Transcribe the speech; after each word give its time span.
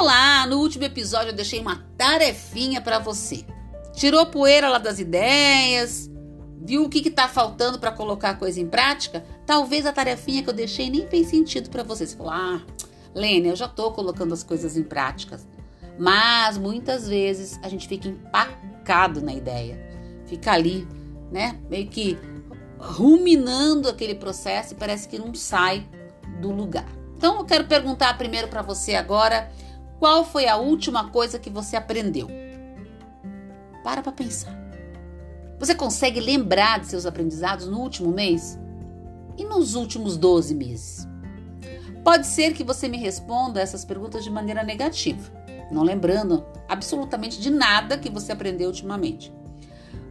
Olá, 0.00 0.46
no 0.46 0.60
último 0.60 0.84
episódio 0.84 1.28
eu 1.28 1.36
deixei 1.36 1.60
uma 1.60 1.84
tarefinha 1.98 2.80
para 2.80 2.98
você. 2.98 3.44
Tirou 3.92 4.24
poeira 4.24 4.66
lá 4.66 4.78
das 4.78 4.98
ideias? 4.98 6.10
Viu 6.58 6.84
o 6.84 6.88
que 6.88 7.06
está 7.06 7.28
faltando 7.28 7.78
para 7.78 7.92
colocar 7.92 8.30
a 8.30 8.34
coisa 8.34 8.58
em 8.58 8.66
prática? 8.66 9.22
Talvez 9.44 9.84
a 9.84 9.92
tarefinha 9.92 10.42
que 10.42 10.48
eu 10.48 10.54
deixei 10.54 10.88
nem 10.88 11.06
fez 11.06 11.26
sentido 11.26 11.68
para 11.68 11.82
você. 11.82 12.06
Você 12.06 12.16
falou, 12.16 12.32
ah, 12.32 12.62
Lênia, 13.14 13.50
eu 13.50 13.56
já 13.56 13.66
estou 13.66 13.92
colocando 13.92 14.32
as 14.32 14.42
coisas 14.42 14.74
em 14.74 14.82
práticas. 14.82 15.46
Mas 15.98 16.56
muitas 16.56 17.06
vezes 17.06 17.60
a 17.62 17.68
gente 17.68 17.86
fica 17.86 18.08
empacado 18.08 19.20
na 19.20 19.34
ideia. 19.34 19.78
Fica 20.24 20.52
ali, 20.52 20.88
né? 21.30 21.60
Meio 21.68 21.88
que 21.88 22.18
ruminando 22.78 23.86
aquele 23.86 24.14
processo 24.14 24.72
e 24.72 24.76
parece 24.78 25.06
que 25.06 25.18
não 25.18 25.34
sai 25.34 25.86
do 26.40 26.50
lugar. 26.50 26.88
Então 27.18 27.36
eu 27.36 27.44
quero 27.44 27.66
perguntar 27.66 28.16
primeiro 28.16 28.48
para 28.48 28.62
você 28.62 28.94
agora, 28.94 29.52
qual 30.00 30.24
foi 30.24 30.48
a 30.48 30.56
última 30.56 31.10
coisa 31.10 31.38
que 31.38 31.50
você 31.50 31.76
aprendeu? 31.76 32.26
Para 33.84 34.02
para 34.02 34.10
pensar. 34.10 34.58
Você 35.58 35.74
consegue 35.74 36.18
lembrar 36.18 36.80
de 36.80 36.86
seus 36.86 37.04
aprendizados 37.04 37.68
no 37.68 37.78
último 37.78 38.10
mês? 38.10 38.58
E 39.36 39.44
nos 39.44 39.74
últimos 39.74 40.16
12 40.16 40.54
meses? 40.54 41.06
Pode 42.02 42.26
ser 42.26 42.54
que 42.54 42.64
você 42.64 42.88
me 42.88 42.96
responda 42.96 43.60
essas 43.60 43.84
perguntas 43.84 44.24
de 44.24 44.30
maneira 44.30 44.62
negativa, 44.62 45.30
não 45.70 45.82
lembrando 45.82 46.46
absolutamente 46.66 47.38
de 47.38 47.50
nada 47.50 47.98
que 47.98 48.08
você 48.08 48.32
aprendeu 48.32 48.68
ultimamente. 48.68 49.30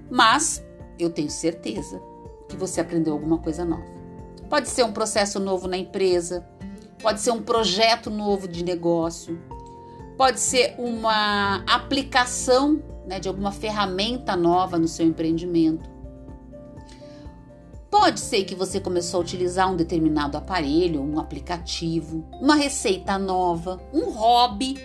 Mas 0.08 0.64
eu 1.00 1.10
tenho 1.10 1.32
certeza 1.32 2.00
que 2.48 2.56
você 2.56 2.80
aprendeu 2.80 3.14
alguma 3.14 3.40
coisa 3.40 3.66
nova. 3.66 3.90
Pode 4.48 4.70
ser 4.70 4.84
um 4.84 4.94
processo 4.94 5.40
novo 5.40 5.68
na 5.68 5.78
empresa, 5.78 6.48
pode 7.02 7.22
ser 7.22 7.32
um 7.32 7.42
projeto 7.42 8.12
novo 8.12 8.48
de 8.48 8.64
negócio, 8.64 9.40
pode 10.20 10.42
ser 10.42 10.76
uma 10.78 11.64
aplicação 11.66 12.84
né, 13.08 13.22
de 13.22 13.30
alguma 13.30 13.54
ferramenta 13.54 14.36
nova 14.36 14.78
no 14.78 14.86
seu 14.86 15.06
empreendimento. 15.06 15.90
Pode 17.90 18.20
ser 18.20 18.44
que 18.44 18.54
você 18.54 18.82
começou 18.82 19.22
a 19.22 19.24
utilizar 19.24 19.72
um 19.72 19.78
determinado 19.78 20.36
aparelho, 20.38 21.02
um 21.02 21.22
aplicativo, 21.22 22.28
uma 22.34 22.56
receita 22.56 23.18
nova, 23.18 23.82
um 23.94 24.12
hobby, 24.12 24.78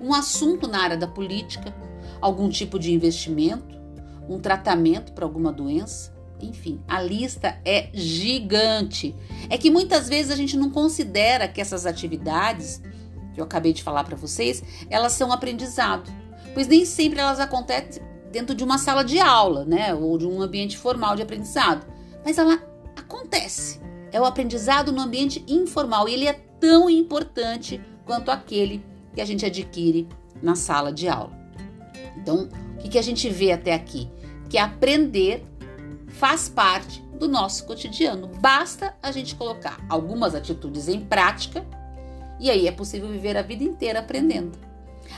um 0.00 0.12
assunto 0.12 0.66
na 0.66 0.82
área 0.82 0.96
da 0.96 1.06
política, 1.06 1.72
algum 2.20 2.48
tipo 2.48 2.76
de 2.76 2.92
investimento, 2.92 3.80
um 4.28 4.40
tratamento 4.40 5.12
para 5.12 5.24
alguma 5.24 5.52
doença. 5.52 6.12
Enfim, 6.40 6.80
a 6.88 7.00
lista 7.00 7.56
é 7.64 7.88
gigante. 7.94 9.14
É 9.48 9.56
que 9.56 9.70
muitas 9.70 10.08
vezes 10.08 10.32
a 10.32 10.36
gente 10.36 10.56
não 10.56 10.70
considera 10.70 11.46
que 11.46 11.60
essas 11.60 11.86
atividades 11.86 12.82
que 13.32 13.40
eu 13.40 13.44
acabei 13.44 13.72
de 13.72 13.82
falar 13.82 14.04
para 14.04 14.16
vocês, 14.16 14.62
elas 14.90 15.12
são 15.12 15.32
aprendizado, 15.32 16.10
pois 16.54 16.66
nem 16.66 16.84
sempre 16.84 17.20
elas 17.20 17.40
acontecem 17.40 18.02
dentro 18.30 18.54
de 18.54 18.64
uma 18.64 18.78
sala 18.78 19.04
de 19.04 19.18
aula, 19.18 19.64
né, 19.64 19.94
ou 19.94 20.16
de 20.16 20.26
um 20.26 20.40
ambiente 20.40 20.78
formal 20.78 21.14
de 21.14 21.22
aprendizado, 21.22 21.86
mas 22.24 22.38
ela 22.38 22.62
acontece. 22.96 23.80
É 24.10 24.20
o 24.20 24.24
aprendizado 24.24 24.92
no 24.92 25.00
ambiente 25.00 25.44
informal 25.46 26.08
e 26.08 26.14
ele 26.14 26.26
é 26.26 26.32
tão 26.58 26.88
importante 26.88 27.80
quanto 28.04 28.30
aquele 28.30 28.84
que 29.14 29.20
a 29.20 29.24
gente 29.24 29.44
adquire 29.44 30.08
na 30.42 30.54
sala 30.54 30.92
de 30.92 31.08
aula. 31.08 31.32
Então, 32.16 32.48
o 32.74 32.78
que, 32.78 32.90
que 32.90 32.98
a 32.98 33.02
gente 33.02 33.28
vê 33.28 33.52
até 33.52 33.74
aqui? 33.74 34.10
Que 34.48 34.58
aprender 34.58 35.44
faz 36.08 36.48
parte 36.48 37.02
do 37.18 37.28
nosso 37.28 37.64
cotidiano. 37.66 38.28
Basta 38.40 38.96
a 39.02 39.10
gente 39.10 39.34
colocar 39.34 39.78
algumas 39.88 40.34
atitudes 40.34 40.88
em 40.88 41.00
prática 41.00 41.64
e 42.42 42.50
aí 42.50 42.66
é 42.66 42.72
possível 42.72 43.08
viver 43.08 43.36
a 43.36 43.42
vida 43.42 43.62
inteira 43.62 44.00
aprendendo. 44.00 44.58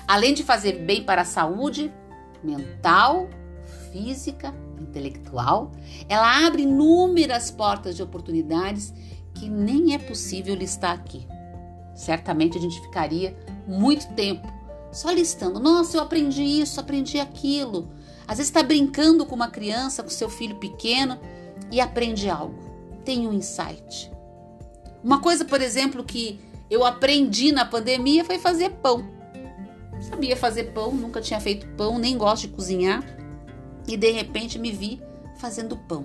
Além 0.06 0.34
de 0.34 0.42
fazer 0.42 0.84
bem 0.84 1.02
para 1.02 1.22
a 1.22 1.24
saúde 1.24 1.90
mental, 2.42 3.30
física, 3.90 4.54
intelectual, 4.78 5.72
ela 6.06 6.46
abre 6.46 6.64
inúmeras 6.64 7.50
portas 7.50 7.96
de 7.96 8.02
oportunidades 8.02 8.92
que 9.32 9.48
nem 9.48 9.94
é 9.94 9.98
possível 9.98 10.54
listar 10.54 10.92
aqui. 10.92 11.26
Certamente 11.94 12.58
a 12.58 12.60
gente 12.60 12.78
ficaria 12.82 13.34
muito 13.66 14.06
tempo 14.12 14.46
só 14.92 15.10
listando. 15.10 15.58
Nossa, 15.58 15.96
eu 15.96 16.02
aprendi 16.02 16.42
isso, 16.42 16.78
aprendi 16.78 17.18
aquilo. 17.18 17.88
Às 18.28 18.36
vezes 18.36 18.50
está 18.50 18.62
brincando 18.62 19.24
com 19.24 19.34
uma 19.34 19.48
criança, 19.48 20.02
com 20.02 20.10
seu 20.10 20.28
filho 20.28 20.56
pequeno 20.56 21.18
e 21.72 21.80
aprende 21.80 22.28
algo. 22.28 22.58
Tem 23.02 23.26
um 23.26 23.32
insight. 23.32 24.12
Uma 25.02 25.20
coisa, 25.20 25.44
por 25.44 25.62
exemplo, 25.62 26.04
que 26.04 26.38
eu 26.74 26.84
aprendi 26.84 27.52
na 27.52 27.64
pandemia 27.64 28.24
foi 28.24 28.36
fazer 28.36 28.70
pão. 28.70 29.08
Sabia 30.00 30.36
fazer 30.36 30.72
pão, 30.72 30.92
nunca 30.92 31.20
tinha 31.20 31.40
feito 31.40 31.68
pão, 31.76 31.98
nem 32.00 32.18
gosto 32.18 32.42
de 32.42 32.48
cozinhar. 32.48 33.00
E 33.86 33.96
de 33.96 34.10
repente 34.10 34.58
me 34.58 34.72
vi 34.72 35.00
fazendo 35.36 35.76
pão. 35.76 36.04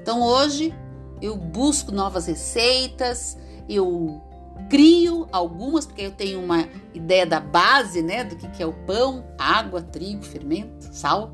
Então 0.00 0.22
hoje 0.22 0.74
eu 1.20 1.36
busco 1.36 1.92
novas 1.92 2.26
receitas, 2.26 3.36
eu 3.68 4.22
crio 4.70 5.28
algumas, 5.30 5.84
porque 5.84 6.02
eu 6.02 6.12
tenho 6.12 6.42
uma 6.42 6.66
ideia 6.94 7.26
da 7.26 7.38
base, 7.38 8.00
né, 8.00 8.24
do 8.24 8.34
que 8.34 8.62
é 8.62 8.66
o 8.66 8.72
pão, 8.72 9.26
água, 9.38 9.82
trigo, 9.82 10.22
fermento, 10.22 10.88
sal, 10.90 11.32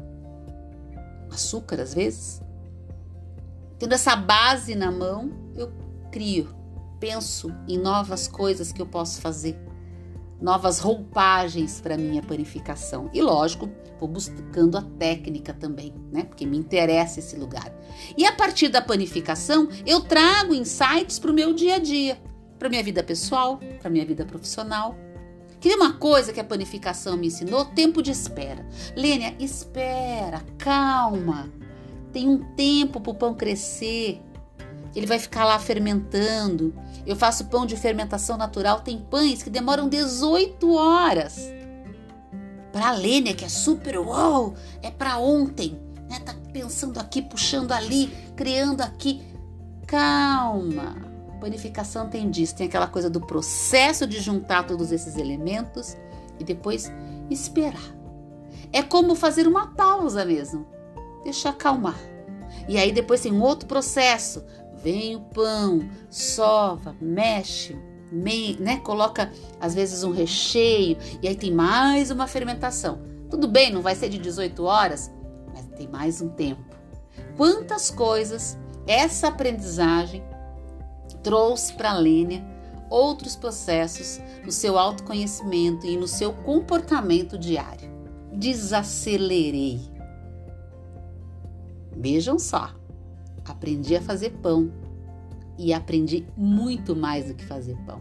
açúcar 1.31 1.81
às 1.81 1.95
vezes. 1.95 2.43
Tendo 3.79 3.95
essa 3.95 4.17
base 4.17 4.75
na 4.75 4.91
mão, 4.91 5.31
eu 5.55 5.73
crio 6.11 6.62
penso 7.03 7.53
em 7.67 7.77
novas 7.77 8.29
coisas 8.29 8.71
que 8.71 8.81
eu 8.81 8.87
posso 8.87 9.21
fazer, 9.21 9.59
novas 10.41 10.79
roupagens 10.79 11.81
para 11.81 11.97
minha 11.97 12.23
panificação. 12.23 13.11
E 13.13 13.21
lógico, 13.21 13.69
vou 13.99 14.09
buscando 14.09 14.79
a 14.79 14.83
técnica 14.83 15.53
também, 15.53 15.93
né? 16.13 16.23
Porque 16.23 16.47
me 16.47 16.57
interessa 16.57 17.19
esse 17.19 17.35
lugar. 17.35 17.75
E 18.17 18.25
a 18.25 18.31
partir 18.31 18.69
da 18.69 18.81
panificação, 18.81 19.69
eu 19.85 20.03
trago 20.03 20.55
insights 20.55 21.19
para 21.19 21.33
o 21.33 21.35
meu 21.35 21.53
dia 21.53 21.75
a 21.75 21.79
dia, 21.81 22.23
para 22.57 22.69
minha 22.69 22.85
vida 22.85 23.03
pessoal, 23.03 23.59
para 23.81 23.91
minha 23.91 24.07
vida 24.07 24.25
profissional. 24.25 24.97
Queria 25.59 25.77
uma 25.77 25.95
coisa 25.95 26.33
que 26.33 26.39
a 26.39 26.45
panificação 26.45 27.17
me 27.17 27.27
ensinou? 27.27 27.65
Tempo 27.65 28.01
de 28.01 28.13
espera. 28.13 28.65
Lênia, 28.95 29.35
espera, 29.41 30.41
calma. 30.57 31.53
Tem 32.13 32.29
um 32.29 32.39
tempo 32.55 33.01
para 33.01 33.11
o 33.11 33.15
pão 33.17 33.35
crescer. 33.35 34.23
Ele 34.95 35.07
vai 35.07 35.19
ficar 35.19 35.45
lá 35.45 35.59
fermentando. 35.59 36.75
Eu 37.07 37.17
faço 37.17 37.47
pão 37.47 37.65
de 37.65 37.77
fermentação 37.77 38.37
natural, 38.37 38.81
tem 38.81 38.99
pães 38.99 39.43
que 39.43 39.51
demoram 39.51 39.89
18 39.89 40.75
horas. 40.75 41.51
Para 42.73 42.89
a 42.89 42.93
Lênia, 42.93 43.35
que 43.35 43.45
é 43.45 43.49
super 43.49 43.99
uau, 43.99 44.55
é 44.83 44.91
para 44.91 45.19
ontem, 45.19 45.81
né? 46.09 46.21
Tá 46.21 46.35
pensando 46.53 46.99
aqui, 46.99 47.23
puxando 47.23 47.73
ali, 47.73 48.07
criando 48.37 48.83
aqui. 48.83 49.23
Calma. 49.87 50.97
Panificação 51.41 52.09
tem 52.09 52.31
disso, 52.31 52.55
tem 52.55 52.69
aquela 52.69 52.87
coisa 52.87 53.11
do 53.11 53.21
processo 53.21 54.07
de 54.07 54.21
juntar 54.21 54.65
todos 54.65 54.93
esses 54.93 55.17
elementos 55.17 55.97
e 56.39 56.45
depois 56.45 56.91
esperar. 57.29 57.83
É 58.73 58.83
como 58.83 59.15
fazer 59.15 59.47
uma 59.47 59.69
pausa 59.69 60.25
mesmo. 60.25 60.67
Deixa 61.25 61.49
acalmar. 61.49 61.99
E 62.69 62.79
aí 62.79 62.93
depois 62.93 63.21
tem 63.21 63.33
um 63.33 63.43
outro 63.43 63.67
processo 63.67 64.45
Vem 64.83 65.15
o 65.15 65.21
pão, 65.21 65.89
sova, 66.11 66.97
mexe, 67.01 67.77
me, 68.11 68.57
né? 68.57 68.79
Coloca 68.79 69.31
às 69.61 69.75
vezes 69.75 70.03
um 70.03 70.11
recheio 70.11 70.99
e 71.23 71.29
aí 71.29 71.37
tem 71.37 71.53
mais 71.53 72.11
uma 72.11 72.27
fermentação. 72.27 73.01
Tudo 73.31 73.47
bem, 73.47 73.73
não 73.73 73.81
vai 73.81 73.95
ser 73.95 74.09
de 74.09 74.19
18 74.19 74.65
horas, 74.65 75.11
mas 75.55 75.65
tem 75.77 75.89
mais 75.89 76.21
um 76.21 76.29
tempo. 76.29 76.63
Quantas 77.37 77.91
coisas 77.91 78.59
essa 78.87 79.29
aprendizagem 79.29 80.23
trouxe 81.23 81.73
para 81.75 81.93
a 81.93 81.99
Lênia 81.99 82.45
outros 82.91 83.37
processos 83.37 84.21
no 84.45 84.53
seu 84.53 84.77
autoconhecimento 84.77 85.87
e 85.87 85.97
no 85.97 86.09
seu 86.09 86.33
comportamento 86.33 87.39
diário. 87.39 87.91
Desacelerei. 88.33 89.81
Vejam 91.97 92.39
só 92.39 92.75
aprendi 93.51 93.97
a 93.97 94.01
fazer 94.01 94.31
pão 94.43 94.73
e 95.59 95.73
aprendi 95.73 96.27
muito 96.37 96.95
mais 96.97 97.27
do 97.27 97.35
que 97.35 97.45
fazer 97.45 97.77
pão. 97.87 98.01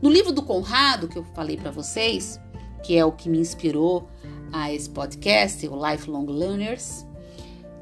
No 0.00 0.10
livro 0.10 0.32
do 0.32 0.42
Conrado, 0.42 1.08
que 1.08 1.16
eu 1.16 1.24
falei 1.24 1.56
para 1.56 1.70
vocês, 1.70 2.40
que 2.82 2.96
é 2.96 3.04
o 3.04 3.12
que 3.12 3.28
me 3.28 3.38
inspirou 3.38 4.08
a 4.52 4.72
esse 4.72 4.88
podcast, 4.88 5.66
o 5.66 5.90
Lifelong 5.90 6.26
Learners, 6.26 7.06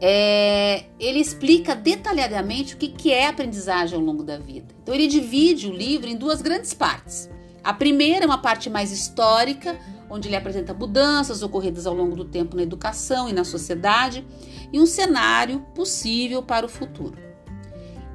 é, 0.01 0.85
ele 0.99 1.19
explica 1.19 1.75
detalhadamente 1.75 2.75
o 2.75 2.77
que, 2.77 2.89
que 2.89 3.13
é 3.13 3.27
aprendizagem 3.27 3.97
ao 3.97 4.05
longo 4.05 4.23
da 4.23 4.39
vida. 4.39 4.75
Então, 4.83 4.95
ele 4.95 5.07
divide 5.07 5.67
o 5.67 5.73
livro 5.73 6.09
em 6.09 6.17
duas 6.17 6.43
grandes 6.43 6.75
partes. 6.75 7.31
A 7.63 7.73
primeira 7.73 8.25
é 8.25 8.27
uma 8.27 8.39
parte 8.39 8.69
mais 8.69 8.93
histórica, 8.93 9.79
onde 10.09 10.29
ele 10.29 10.37
apresenta 10.37 10.75
mudanças 10.75 11.43
ocorridas 11.43 11.87
ao 11.87 11.95
longo 11.95 12.17
do 12.17 12.25
tempo 12.25 12.57
na 12.57 12.63
educação 12.63 13.29
e 13.29 13.33
na 13.33 13.45
sociedade 13.45 14.27
e 14.73 14.81
um 14.81 14.87
cenário 14.87 15.61
possível 15.75 16.43
para 16.43 16.67
o 16.67 16.69
futuro. 16.69 17.19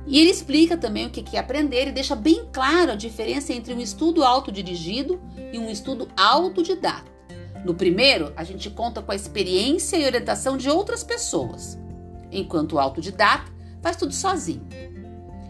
E 0.06 0.20
ele 0.20 0.32
explica 0.32 0.76
também 0.76 1.06
o 1.06 1.10
que 1.10 1.38
é 1.38 1.40
aprender 1.40 1.88
e 1.88 1.92
deixa 1.92 2.16
bem 2.16 2.48
claro 2.52 2.92
a 2.92 2.96
diferença 2.96 3.54
entre 3.54 3.74
um 3.74 3.80
estudo 3.80 4.24
autodirigido 4.24 5.22
e 5.54 5.60
um 5.60 5.70
estudo 5.70 6.08
autodidata. 6.18 7.10
No 7.64 7.76
primeiro, 7.76 8.34
a 8.36 8.44
gente 8.44 8.70
conta 8.70 9.02
com 9.02 9.12
a 9.12 9.16
experiência 9.16 9.98
e 9.98 10.06
orientação 10.06 10.58
de 10.58 10.70
outras 10.70 11.04
pessoas, 11.04 11.78
enquanto 12.32 12.74
o 12.74 12.80
autodidata 12.80 13.52
faz 13.82 13.98
tudo 13.98 14.14
sozinho. 14.14 14.66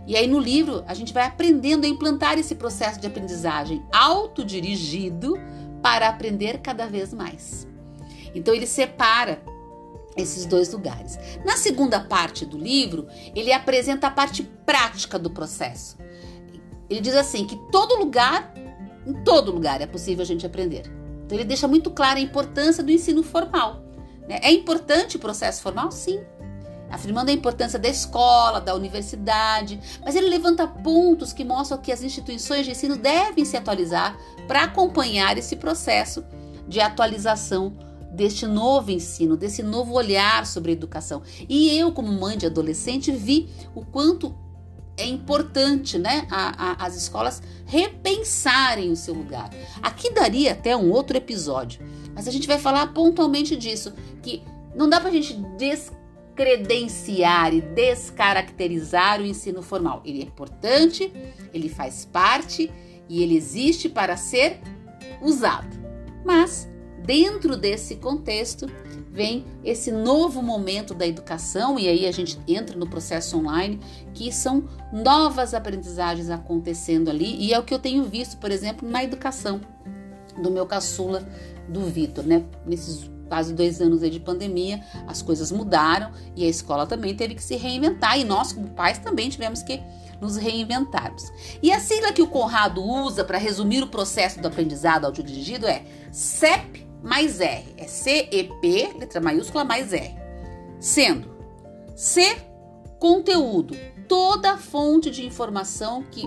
E 0.08 0.18
aí 0.18 0.28
no 0.28 0.40
livro 0.40 0.84
a 0.88 0.94
gente 0.96 1.14
vai 1.14 1.24
aprendendo 1.24 1.86
a 1.86 1.88
implantar 1.88 2.40
esse 2.40 2.56
processo 2.56 3.00
de 3.00 3.06
aprendizagem 3.06 3.86
autodirigido 3.94 5.36
para 5.82 6.10
aprender 6.10 6.60
cada 6.60 6.88
vez 6.88 7.14
mais. 7.14 7.68
Então 8.34 8.54
ele 8.54 8.68
separa 8.68 9.42
esses 10.16 10.46
dois 10.46 10.72
lugares. 10.72 11.18
Na 11.46 11.56
segunda 11.56 12.00
parte 12.00 12.46
do 12.46 12.58
livro, 12.58 13.08
ele 13.36 13.54
apresenta 13.54 14.08
a 14.08 14.12
parte 14.12 14.44
prática 14.44 15.18
do 15.18 15.30
processo. 15.30 15.98
Ele 16.90 17.02
diz 17.02 17.16
assim 17.16 17.46
que 17.46 17.56
todo 17.72 17.96
lugar, 17.96 18.54
em 19.06 19.14
todo 19.24 19.52
lugar 19.52 19.82
é 19.82 19.86
possível 19.86 20.24
a 20.24 20.26
gente 20.26 20.46
aprender. 20.46 20.84
Então 21.26 21.38
ele 21.38 21.46
deixa 21.46 21.68
muito 21.68 21.92
clara 21.92 22.20
a 22.20 22.22
importância 22.22 22.84
do 22.84 22.92
ensino 22.92 23.22
formal. 23.22 23.84
Né? 24.28 24.40
É 24.42 24.52
importante 24.52 25.16
o 25.16 25.20
processo 25.20 25.62
formal? 25.62 25.92
Sim. 25.92 26.20
Afirmando 26.90 27.32
a 27.32 27.34
importância 27.34 27.78
da 27.78 27.88
escola, 27.88 28.60
da 28.60 28.76
universidade, 28.76 29.80
mas 30.04 30.16
ele 30.16 30.28
levanta 30.28 30.68
pontos 30.68 31.34
que 31.34 31.44
mostram 31.44 31.78
que 31.78 31.92
as 31.92 32.04
instituições 32.04 32.66
de 32.66 32.72
ensino 32.72 32.98
devem 32.98 33.46
se 33.46 33.56
atualizar 33.56 34.18
para 34.48 34.64
acompanhar 34.64 35.38
esse 35.38 35.56
processo 35.56 36.24
de 36.68 36.80
atualização 36.80 37.74
deste 38.12 38.46
novo 38.46 38.92
ensino, 38.92 39.38
desse 39.38 39.64
novo 39.64 39.94
olhar 39.94 40.46
sobre 40.46 40.72
a 40.72 40.74
educação. 40.74 41.22
E 41.48 41.78
eu, 41.78 41.92
como 41.92 42.12
mãe 42.12 42.38
de 42.38 42.46
adolescente, 42.46 43.12
vi 43.12 43.50
o 43.76 43.86
quanto 43.86 44.36
é 44.98 45.08
importante, 45.08 45.98
né, 45.98 46.28
a, 46.30 46.84
a, 46.84 46.86
as 46.86 46.96
escolas 46.96 47.42
repensarem 47.66 48.92
o 48.92 48.96
seu 48.96 49.14
lugar. 49.14 49.50
Aqui 49.82 50.12
daria 50.12 50.52
até 50.52 50.76
um 50.76 50.92
outro 50.92 51.16
episódio, 51.16 51.82
mas 52.14 52.28
a 52.28 52.32
gente 52.32 52.48
vai 52.48 52.60
falar 52.60 52.88
pontualmente 52.88 53.56
disso, 53.56 53.94
que 54.22 54.44
não 54.76 54.90
dá 54.90 55.00
para 55.00 55.10
a 55.10 55.14
gente 55.14 55.34
descredenciar 56.40 57.54
e 57.54 57.60
descaracterizar 57.62 59.20
o 59.20 59.26
ensino 59.26 59.62
formal. 59.62 60.02
Ele 60.06 60.22
é 60.22 60.24
importante, 60.24 61.12
ele 61.54 61.68
faz 61.68 62.06
parte 62.06 62.72
e 63.10 63.22
ele 63.22 63.36
existe 63.36 63.90
para 63.90 64.16
ser 64.16 64.62
usado. 65.22 65.78
Mas 66.26 66.68
dentro 67.06 67.58
desse 67.58 67.98
contexto, 67.98 68.68
vem 69.12 69.46
esse 69.64 69.92
novo 69.92 70.42
momento 70.42 70.94
da 70.94 71.06
educação, 71.06 71.78
e 71.78 71.88
aí 71.88 72.06
a 72.06 72.12
gente 72.12 72.40
entra 72.48 72.78
no 72.78 72.88
processo 72.88 73.38
online, 73.38 73.80
que 74.14 74.32
são 74.32 74.70
novas 74.94 75.54
aprendizagens 75.54 76.30
acontecendo 76.30 77.10
ali, 77.10 77.36
e 77.38 77.54
é 77.54 77.60
o 77.60 77.64
que 77.64 77.74
eu 77.74 77.80
tenho 77.80 78.04
visto, 78.04 78.38
por 78.38 78.52
exemplo, 78.52 78.88
na 78.88 79.04
educação 79.04 79.60
do 80.42 80.52
meu 80.52 80.66
caçula, 80.66 81.28
do 81.68 81.82
Vitor, 81.82 82.24
né? 82.26 82.46
Nesses 82.66 83.10
quase 83.30 83.54
dois 83.54 83.80
anos 83.80 84.02
de 84.02 84.20
pandemia, 84.20 84.84
as 85.08 85.22
coisas 85.22 85.52
mudaram 85.52 86.12
e 86.36 86.44
a 86.44 86.50
escola 86.50 86.86
também 86.86 87.16
teve 87.16 87.36
que 87.36 87.44
se 87.44 87.56
reinventar, 87.56 88.20
e 88.20 88.26
nós, 88.26 88.52
como 88.52 88.68
pais, 88.72 88.98
também 88.98 89.30
tivemos 89.30 89.64
que 89.64 89.80
nos 90.20 90.36
reinventarmos. 90.36 91.32
E 91.64 91.72
a 91.72 91.80
sigla 91.80 92.12
que 92.12 92.22
o 92.22 92.28
Conrado 92.28 92.84
usa 92.84 93.24
para 93.24 93.38
resumir 93.38 93.82
o 93.84 93.88
processo 93.88 94.42
do 94.42 94.48
aprendizado 94.48 95.06
audiodirigido 95.06 95.66
é 95.66 95.84
CEP 96.12 96.90
mais 97.02 97.40
R. 97.40 97.74
É 97.78 97.88
CEP, 97.88 98.94
letra 99.00 99.22
maiúscula, 99.22 99.64
mais 99.64 99.94
R. 99.94 100.16
Sendo 100.80 101.30
C, 101.96 102.38
conteúdo. 103.00 103.76
Toda 104.08 104.58
fonte 104.58 105.12
de 105.12 105.26
informação 105.26 106.04
que 106.04 106.24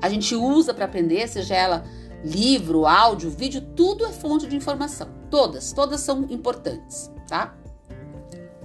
a 0.00 0.08
gente 0.08 0.34
usa 0.34 0.72
para 0.72 0.84
aprender, 0.84 1.28
seja 1.28 1.54
ela 1.54 1.84
livro, 2.24 2.86
áudio, 2.86 3.30
vídeo, 3.30 3.60
tudo 3.76 4.04
é 4.04 4.12
fonte 4.12 4.46
de 4.46 4.56
informação. 4.56 5.08
Todas, 5.30 5.72
todas 5.72 6.00
são 6.00 6.26
importantes, 6.30 7.10
tá? 7.28 7.54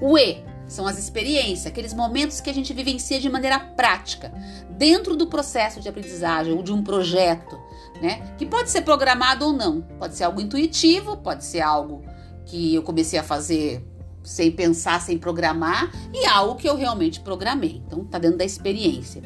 O 0.02 0.18
E 0.18 0.44
são 0.68 0.88
as 0.88 0.98
experiências, 0.98 1.68
aqueles 1.68 1.94
momentos 1.94 2.42
que 2.42 2.50
a 2.50 2.54
gente 2.54 2.74
vivencia 2.74 3.20
de 3.20 3.30
maneira 3.30 3.60
prática, 3.60 4.34
dentro 4.72 5.16
do 5.16 5.28
processo 5.28 5.80
de 5.80 5.88
aprendizagem 5.88 6.54
ou 6.54 6.64
de 6.64 6.74
um 6.74 6.84
projeto, 6.84 7.60
né? 8.02 8.34
Que 8.38 8.46
pode 8.46 8.70
ser 8.70 8.82
programado 8.82 9.46
ou 9.46 9.54
não. 9.54 9.82
Pode 10.00 10.16
ser 10.16 10.24
algo 10.24 10.42
intuitivo, 10.42 11.18
pode 11.18 11.44
ser 11.44 11.62
algo 11.62 12.04
que 12.46 12.74
eu 12.74 12.82
comecei 12.82 13.20
a 13.20 13.24
fazer 13.24 13.86
sem 14.24 14.52
pensar, 14.52 15.02
sem 15.02 15.18
programar, 15.18 15.92
e 16.14 16.26
algo 16.26 16.56
que 16.56 16.68
eu 16.68 16.76
realmente 16.76 17.20
programei. 17.20 17.84
Então, 17.86 18.06
tá 18.06 18.18
dentro 18.18 18.38
da 18.38 18.46
experiência. 18.46 19.22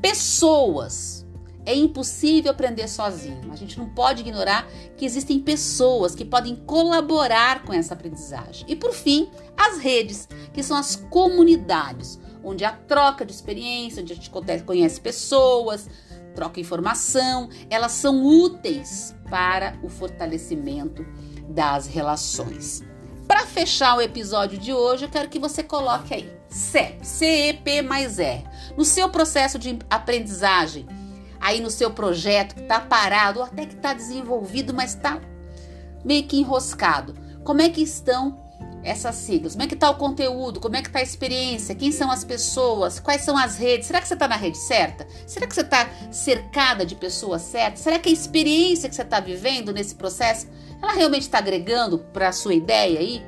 Pessoas 0.00 1.21
é 1.64 1.74
impossível 1.74 2.50
aprender 2.50 2.88
sozinho. 2.88 3.52
A 3.52 3.56
gente 3.56 3.78
não 3.78 3.88
pode 3.88 4.22
ignorar 4.22 4.68
que 4.96 5.04
existem 5.04 5.38
pessoas 5.40 6.14
que 6.14 6.24
podem 6.24 6.56
colaborar 6.56 7.62
com 7.64 7.72
essa 7.72 7.94
aprendizagem. 7.94 8.64
E 8.68 8.76
por 8.76 8.92
fim, 8.92 9.30
as 9.56 9.78
redes, 9.78 10.28
que 10.52 10.62
são 10.62 10.76
as 10.76 10.96
comunidades, 10.96 12.18
onde 12.42 12.64
há 12.64 12.72
troca 12.72 13.24
de 13.24 13.32
experiência, 13.32 14.02
onde 14.02 14.12
a 14.12 14.16
gente 14.16 14.30
conhece 14.64 15.00
pessoas, 15.00 15.88
troca 16.34 16.60
informação, 16.60 17.48
elas 17.70 17.92
são 17.92 18.24
úteis 18.24 19.14
para 19.30 19.78
o 19.82 19.88
fortalecimento 19.88 21.06
das 21.48 21.86
relações. 21.86 22.82
Para 23.26 23.46
fechar 23.46 23.96
o 23.96 24.00
episódio 24.00 24.58
de 24.58 24.72
hoje, 24.72 25.04
eu 25.04 25.08
quero 25.08 25.28
que 25.28 25.38
você 25.38 25.62
coloque 25.62 26.12
aí 26.12 26.42
CEP, 26.48 27.06
CEP 27.06 27.82
mais 27.82 28.18
R. 28.18 28.44
No 28.76 28.84
seu 28.84 29.08
processo 29.08 29.58
de 29.58 29.78
aprendizagem, 29.88 30.86
aí 31.42 31.60
no 31.60 31.70
seu 31.70 31.90
projeto 31.90 32.54
que 32.54 32.62
está 32.62 32.78
parado 32.78 33.40
ou 33.40 33.44
até 33.44 33.66
que 33.66 33.74
está 33.74 33.92
desenvolvido, 33.92 34.72
mas 34.72 34.94
está 34.94 35.20
meio 36.04 36.22
que 36.22 36.38
enroscado. 36.38 37.14
Como 37.42 37.60
é 37.60 37.68
que 37.68 37.82
estão 37.82 38.40
essas 38.84 39.16
siglas? 39.16 39.52
Como 39.52 39.64
é 39.64 39.66
que 39.66 39.74
está 39.74 39.90
o 39.90 39.96
conteúdo? 39.96 40.60
Como 40.60 40.76
é 40.76 40.80
que 40.80 40.86
está 40.86 41.00
a 41.00 41.02
experiência? 41.02 41.74
Quem 41.74 41.90
são 41.90 42.12
as 42.12 42.22
pessoas? 42.22 43.00
Quais 43.00 43.22
são 43.22 43.36
as 43.36 43.58
redes? 43.58 43.88
Será 43.88 44.00
que 44.00 44.06
você 44.06 44.14
está 44.14 44.28
na 44.28 44.36
rede 44.36 44.56
certa? 44.56 45.04
Será 45.26 45.46
que 45.46 45.54
você 45.54 45.62
está 45.62 45.88
cercada 46.12 46.86
de 46.86 46.94
pessoas 46.94 47.42
certas? 47.42 47.80
Será 47.80 47.98
que 47.98 48.08
a 48.08 48.12
experiência 48.12 48.88
que 48.88 48.94
você 48.94 49.02
está 49.02 49.18
vivendo 49.18 49.72
nesse 49.72 49.96
processo, 49.96 50.46
ela 50.80 50.92
realmente 50.92 51.22
está 51.22 51.38
agregando 51.38 51.98
para 51.98 52.28
a 52.28 52.32
sua 52.32 52.54
ideia 52.54 53.00
aí? 53.00 53.20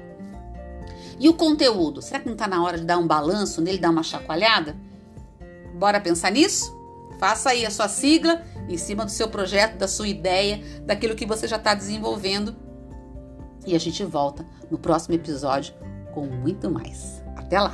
E 1.19 1.29
o 1.29 1.35
conteúdo? 1.35 2.01
Será 2.01 2.21
que 2.21 2.27
não 2.27 2.35
está 2.35 2.47
na 2.47 2.63
hora 2.63 2.79
de 2.79 2.85
dar 2.85 2.99
um 2.99 3.07
balanço 3.07 3.61
nele, 3.61 3.79
dar 3.79 3.91
uma 3.91 4.05
chacoalhada? 4.05 4.77
Bora 5.75 6.01
pensar 6.01 6.31
nisso? 6.31 6.74
Faça 7.19 7.51
aí 7.51 7.65
a 7.65 7.71
sua 7.71 7.89
sigla 7.89 8.43
em 8.69 8.77
cima 8.77 9.05
do 9.05 9.11
seu 9.11 9.29
projeto, 9.29 9.77
da 9.77 9.89
sua 9.89 10.09
ideia, 10.09 10.61
daquilo 10.83 11.15
que 11.15 11.27
você 11.27 11.47
já 11.47 11.57
está 11.57 11.75
desenvolvendo. 11.75 12.57
E 13.67 13.75
a 13.75 13.79
gente 13.79 14.05
volta 14.05 14.47
no 14.71 14.79
próximo 14.79 15.15
episódio 15.15 15.75
com 16.13 16.27
muito 16.27 16.71
mais. 16.71 17.23
Até 17.37 17.61
lá! 17.61 17.73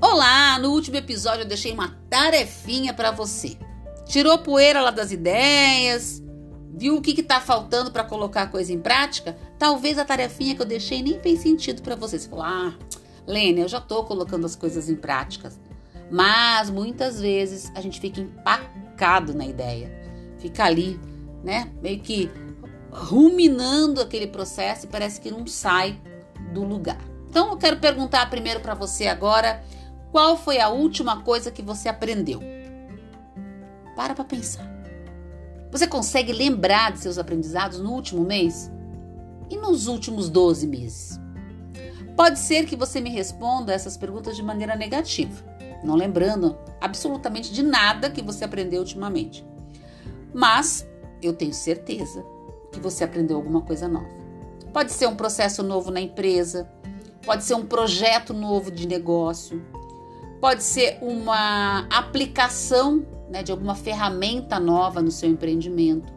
Olá! 0.00 0.58
No 0.58 0.70
último 0.70 0.96
episódio 0.96 1.42
eu 1.42 1.48
deixei 1.48 1.72
uma 1.72 1.96
tarefinha 2.08 2.94
para 2.94 3.10
você. 3.10 3.56
Tirou 4.06 4.38
poeira 4.38 4.80
lá 4.80 4.90
das 4.90 5.10
ideias? 5.10 6.22
Viu 6.76 6.96
o 6.96 7.02
que 7.02 7.18
está 7.20 7.40
faltando 7.40 7.90
para 7.90 8.04
colocar 8.04 8.42
a 8.42 8.46
coisa 8.46 8.72
em 8.72 8.80
prática? 8.80 9.36
Talvez 9.58 9.98
a 9.98 10.04
tarefinha 10.04 10.54
que 10.54 10.62
eu 10.62 10.66
deixei 10.66 11.02
nem 11.02 11.20
fez 11.20 11.40
sentido 11.40 11.82
para 11.82 11.94
você. 11.94 12.18
Você 12.18 12.28
falou, 12.28 12.44
ah, 12.44 12.74
Lênia, 13.26 13.62
eu 13.62 13.68
já 13.68 13.78
estou 13.78 14.04
colocando 14.04 14.44
as 14.44 14.56
coisas 14.56 14.88
em 14.88 14.96
práticas. 14.96 15.58
Mas 16.10 16.70
muitas 16.70 17.20
vezes 17.20 17.70
a 17.74 17.80
gente 17.80 18.00
fica 18.00 18.20
empacado 18.20 19.34
na 19.34 19.46
ideia. 19.46 19.90
Fica 20.38 20.64
ali, 20.64 21.00
né? 21.42 21.70
Meio 21.80 22.00
que 22.00 22.30
ruminando 22.90 24.00
aquele 24.00 24.26
processo 24.26 24.86
e 24.86 24.88
parece 24.88 25.20
que 25.20 25.30
não 25.30 25.46
sai 25.46 25.98
do 26.52 26.62
lugar. 26.62 27.00
Então 27.28 27.50
eu 27.50 27.56
quero 27.56 27.78
perguntar 27.78 28.30
primeiro 28.30 28.60
para 28.60 28.74
você 28.74 29.08
agora, 29.08 29.64
qual 30.12 30.36
foi 30.36 30.60
a 30.60 30.68
última 30.68 31.22
coisa 31.22 31.50
que 31.50 31.62
você 31.62 31.88
aprendeu? 31.88 32.40
Para 33.96 34.14
para 34.14 34.24
pensar. 34.24 34.72
Você 35.72 35.88
consegue 35.88 36.32
lembrar 36.32 36.92
de 36.92 37.00
seus 37.00 37.18
aprendizados 37.18 37.80
no 37.80 37.90
último 37.90 38.22
mês? 38.22 38.70
E 39.50 39.56
nos 39.56 39.86
últimos 39.86 40.28
12 40.28 40.66
meses? 40.66 41.20
Pode 42.16 42.38
ser 42.38 42.66
que 42.66 42.76
você 42.76 43.00
me 43.00 43.10
responda 43.10 43.72
essas 43.72 43.96
perguntas 43.96 44.36
de 44.36 44.42
maneira 44.42 44.76
negativa, 44.76 45.44
não 45.82 45.96
lembrando 45.96 46.56
absolutamente 46.80 47.52
de 47.52 47.62
nada 47.62 48.10
que 48.10 48.22
você 48.22 48.44
aprendeu 48.44 48.80
ultimamente. 48.80 49.44
Mas 50.32 50.86
eu 51.20 51.32
tenho 51.32 51.52
certeza 51.52 52.24
que 52.70 52.78
você 52.78 53.04
aprendeu 53.04 53.36
alguma 53.36 53.62
coisa 53.62 53.88
nova. 53.88 54.08
Pode 54.72 54.92
ser 54.92 55.06
um 55.06 55.16
processo 55.16 55.62
novo 55.62 55.90
na 55.90 56.00
empresa, 56.00 56.68
pode 57.24 57.44
ser 57.44 57.54
um 57.54 57.66
projeto 57.66 58.32
novo 58.32 58.70
de 58.70 58.86
negócio, 58.86 59.64
pode 60.40 60.62
ser 60.62 60.98
uma 61.00 61.86
aplicação 61.88 63.04
né, 63.30 63.42
de 63.42 63.50
alguma 63.50 63.74
ferramenta 63.74 64.60
nova 64.60 65.00
no 65.00 65.10
seu 65.10 65.28
empreendimento. 65.28 66.12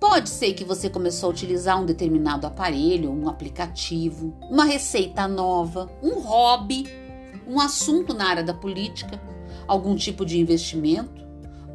Pode 0.00 0.30
ser 0.30 0.54
que 0.54 0.64
você 0.64 0.88
começou 0.88 1.28
a 1.28 1.30
utilizar 1.30 1.78
um 1.78 1.84
determinado 1.84 2.46
aparelho, 2.46 3.12
um 3.12 3.28
aplicativo, 3.28 4.34
uma 4.48 4.64
receita 4.64 5.28
nova, 5.28 5.92
um 6.02 6.20
hobby, 6.20 6.88
um 7.46 7.60
assunto 7.60 8.14
na 8.14 8.26
área 8.26 8.42
da 8.42 8.54
política, 8.54 9.20
algum 9.68 9.94
tipo 9.94 10.24
de 10.24 10.40
investimento, 10.40 11.22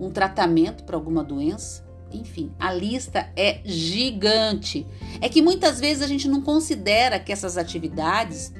um 0.01 0.09
tratamento 0.09 0.83
para 0.85 0.95
alguma 0.95 1.23
doença. 1.23 1.85
Enfim, 2.11 2.51
a 2.59 2.73
lista 2.73 3.29
é 3.35 3.61
gigante. 3.63 4.87
É 5.21 5.29
que 5.29 5.43
muitas 5.43 5.79
vezes 5.79 6.01
a 6.01 6.07
gente 6.07 6.27
não 6.27 6.41
considera 6.41 7.19
que 7.19 7.31
essas 7.31 7.59
atividades 7.59 8.51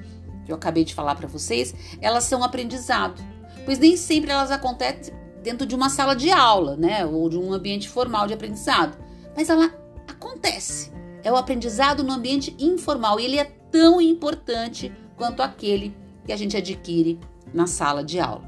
que 0.45 0.51
eu 0.51 0.55
acabei 0.55 0.83
de 0.83 0.93
falar 0.93 1.15
para 1.15 1.27
vocês, 1.27 1.73
elas 1.99 2.25
são 2.25 2.43
aprendizado, 2.43 3.19
pois 3.65 3.79
nem 3.79 3.97
sempre 3.97 4.29
elas 4.29 4.51
acontecem 4.51 5.11
dentro 5.41 5.65
de 5.65 5.73
uma 5.73 5.89
sala 5.89 6.15
de 6.15 6.29
aula, 6.29 6.77
né, 6.77 7.03
ou 7.03 7.27
de 7.27 7.37
um 7.37 7.51
ambiente 7.51 7.89
formal 7.89 8.27
de 8.27 8.33
aprendizado 8.35 9.04
mas 9.35 9.49
ela 9.49 9.73
acontece. 10.07 10.91
É 11.23 11.31
o 11.31 11.35
aprendizado 11.35 12.03
no 12.03 12.13
ambiente 12.13 12.55
informal 12.59 13.19
e 13.19 13.25
ele 13.25 13.39
é 13.39 13.45
tão 13.71 13.99
importante 13.99 14.91
quanto 15.17 15.41
aquele 15.41 15.95
que 16.25 16.31
a 16.31 16.37
gente 16.37 16.55
adquire 16.55 17.19
na 17.53 17.67
sala 17.67 18.03
de 18.03 18.19
aula. 18.19 18.43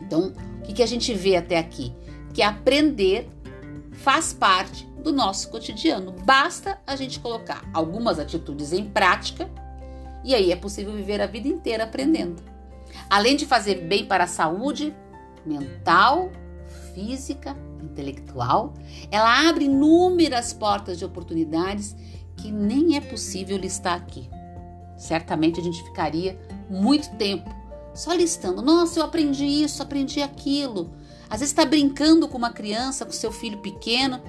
Então, 0.00 0.32
o 0.58 0.62
que, 0.62 0.72
que 0.74 0.82
a 0.82 0.86
gente 0.86 1.12
vê 1.12 1.36
até 1.36 1.58
aqui? 1.58 1.92
Que 2.32 2.42
aprender 2.42 3.28
faz 3.92 4.32
parte 4.32 4.86
do 5.02 5.12
nosso 5.12 5.50
cotidiano. 5.50 6.12
Basta 6.24 6.80
a 6.86 6.94
gente 6.96 7.20
colocar 7.20 7.68
algumas 7.72 8.18
atitudes 8.18 8.72
em 8.72 8.84
prática 8.84 9.50
e 10.24 10.34
aí 10.34 10.52
é 10.52 10.56
possível 10.56 10.92
viver 10.92 11.20
a 11.20 11.26
vida 11.26 11.48
inteira 11.48 11.84
aprendendo. 11.84 12.42
Além 13.08 13.36
de 13.36 13.46
fazer 13.46 13.86
bem 13.86 14.06
para 14.06 14.24
a 14.24 14.28
saúde 14.28 14.94
mental, 15.44 16.30
física 16.94 17.56
intelectual, 17.84 18.74
ela 19.10 19.48
abre 19.48 19.64
inúmeras 19.64 20.52
portas 20.52 20.98
de 20.98 21.04
oportunidades 21.04 21.96
que 22.36 22.50
nem 22.50 22.96
é 22.96 23.00
possível 23.00 23.56
listar 23.56 23.96
aqui. 23.96 24.28
Certamente 24.96 25.60
a 25.60 25.62
gente 25.62 25.82
ficaria 25.82 26.38
muito 26.68 27.10
tempo 27.16 27.48
só 27.94 28.12
listando. 28.12 28.62
Nossa, 28.62 29.00
eu 29.00 29.04
aprendi 29.04 29.44
isso, 29.44 29.82
aprendi 29.82 30.22
aquilo. 30.22 30.90
Às 31.28 31.40
vezes 31.40 31.52
está 31.52 31.64
brincando 31.64 32.28
com 32.28 32.38
uma 32.38 32.50
criança, 32.50 33.04
com 33.04 33.12
seu 33.12 33.32
filho 33.32 33.58
pequeno 33.58 34.20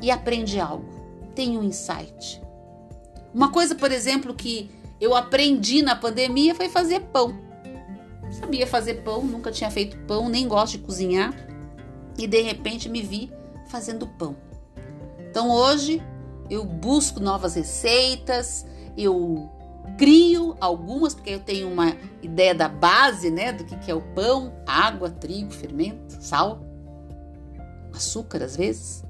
e 0.00 0.10
aprende 0.10 0.60
algo. 0.60 0.86
Tem 1.34 1.58
um 1.58 1.62
insight. 1.62 2.40
Uma 3.34 3.50
coisa, 3.50 3.74
por 3.74 3.92
exemplo, 3.92 4.32
que 4.34 4.70
eu 5.00 5.14
aprendi 5.14 5.82
na 5.82 5.94
pandemia 5.94 6.54
foi 6.54 6.68
fazer 6.68 7.00
pão. 7.12 7.36
Sabia 8.30 8.66
fazer 8.66 9.02
pão, 9.02 9.22
nunca 9.22 9.52
tinha 9.52 9.70
feito 9.70 9.98
pão, 10.06 10.28
nem 10.28 10.48
gosto 10.48 10.78
de 10.78 10.84
cozinhar 10.84 11.34
e 12.18 12.26
de 12.26 12.40
repente 12.42 12.88
me 12.88 13.02
vi 13.02 13.32
fazendo 13.68 14.06
pão. 14.06 14.36
Então 15.30 15.50
hoje 15.50 16.02
eu 16.48 16.64
busco 16.64 17.20
novas 17.20 17.54
receitas, 17.54 18.66
eu 18.96 19.50
crio 19.98 20.56
algumas, 20.60 21.14
porque 21.14 21.30
eu 21.30 21.40
tenho 21.40 21.70
uma 21.70 21.96
ideia 22.22 22.54
da 22.54 22.68
base, 22.68 23.30
né, 23.30 23.52
do 23.52 23.64
que 23.64 23.90
é 23.90 23.94
o 23.94 24.02
pão, 24.14 24.52
água, 24.66 25.10
trigo, 25.10 25.52
fermento, 25.52 26.16
sal, 26.20 26.60
açúcar 27.94 28.42
às 28.42 28.56
vezes. 28.56 29.04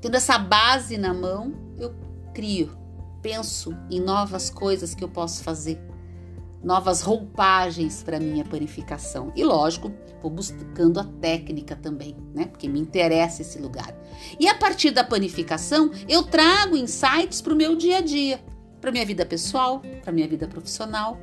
Tendo 0.00 0.16
essa 0.16 0.38
base 0.38 0.98
na 0.98 1.12
mão, 1.12 1.54
eu 1.78 1.94
crio, 2.34 2.76
penso 3.22 3.76
em 3.90 4.00
novas 4.00 4.50
coisas 4.50 4.94
que 4.94 5.02
eu 5.02 5.08
posso 5.08 5.42
fazer 5.42 5.80
novas 6.62 7.02
roupagens 7.02 8.02
para 8.02 8.18
minha 8.18 8.44
panificação. 8.44 9.32
E 9.36 9.44
lógico, 9.44 9.92
vou 10.22 10.30
buscando 10.30 10.98
a 10.98 11.04
técnica 11.04 11.76
também, 11.76 12.16
né? 12.34 12.46
Porque 12.46 12.68
me 12.68 12.80
interessa 12.80 13.42
esse 13.42 13.58
lugar. 13.58 13.94
E 14.38 14.48
a 14.48 14.54
partir 14.54 14.90
da 14.90 15.04
panificação, 15.04 15.90
eu 16.08 16.22
trago 16.22 16.76
insights 16.76 17.40
para 17.40 17.52
o 17.52 17.56
meu 17.56 17.76
dia 17.76 17.98
a 17.98 18.00
dia, 18.00 18.40
para 18.80 18.90
minha 18.90 19.04
vida 19.06 19.24
pessoal, 19.24 19.82
para 20.02 20.12
minha 20.12 20.28
vida 20.28 20.48
profissional. 20.48 21.18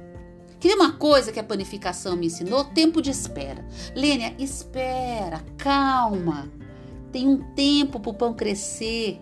Queria 0.60 0.78
uma 0.78 0.94
coisa 0.94 1.32
que 1.32 1.40
a 1.40 1.44
panificação 1.44 2.16
me 2.16 2.28
ensinou? 2.28 2.64
Tempo 2.64 3.02
de 3.02 3.10
espera. 3.10 3.68
Lênia, 3.94 4.34
espera, 4.40 5.44
calma. 5.58 6.50
Tem 7.12 7.28
um 7.28 7.38
tempo 7.54 8.00
para 8.00 8.10
o 8.10 8.14
pão 8.14 8.34
crescer. 8.34 9.20